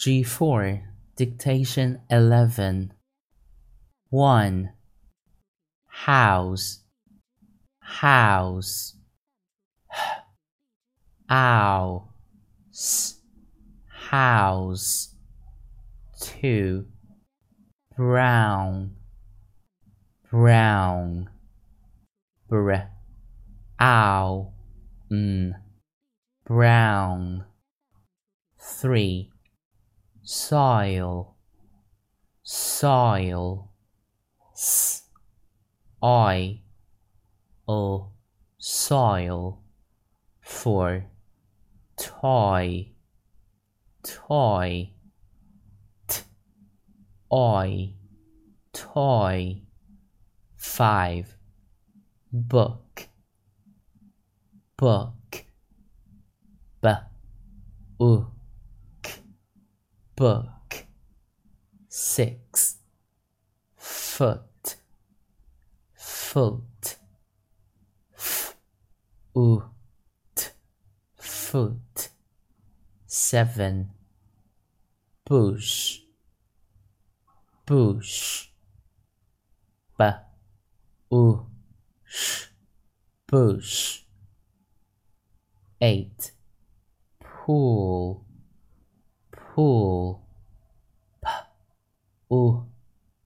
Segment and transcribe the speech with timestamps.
[0.00, 0.82] G4
[1.14, 2.94] Dictation 11
[4.08, 4.72] 1.
[5.88, 6.80] House.
[7.80, 8.96] House.
[11.30, 12.08] Ow
[14.08, 15.14] House.
[16.18, 16.86] 2.
[17.94, 18.96] Brown.
[20.30, 21.28] Brown.
[22.48, 22.72] Br.
[23.78, 24.52] Ow.
[25.12, 25.54] N
[26.46, 27.44] Brown.
[28.58, 29.30] 3
[30.22, 31.36] soil,
[32.42, 33.70] soil,
[34.54, 35.02] s,
[36.02, 36.60] I,
[37.66, 38.12] o,
[38.58, 39.62] soil,
[40.40, 41.04] four,
[41.96, 42.92] toy,
[44.02, 44.90] toy,
[46.08, 46.20] t,
[47.32, 47.94] I,
[48.72, 49.62] toy,
[50.56, 51.36] five,
[52.32, 53.08] book,
[54.76, 55.44] book,
[56.82, 56.88] b,
[58.00, 58.29] u
[60.20, 60.84] book.
[61.88, 62.76] Six.
[63.74, 64.76] Foot.
[65.94, 66.96] Foot.
[68.14, 68.54] F
[71.16, 72.10] foot.
[73.06, 73.92] Seven.
[75.24, 76.00] Bush.
[77.64, 78.48] Bush.
[79.98, 80.04] B
[81.10, 81.46] u
[82.04, 82.48] sh
[83.26, 84.02] bush.
[85.80, 86.32] Eight.
[87.20, 88.26] Pool
[89.60, 90.18] pool,
[91.20, 91.28] p,
[92.30, 92.64] u,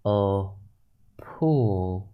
[0.02, 0.56] o,
[1.16, 2.13] pool.